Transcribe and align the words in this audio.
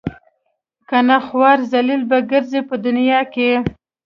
کنه 0.89 1.17
خوار 1.25 1.57
ذلیل 1.71 2.01
به 2.09 2.17
ګرځئ 2.31 2.61
په 2.69 2.75
دنیا 2.85 3.21
کې. 3.33 3.51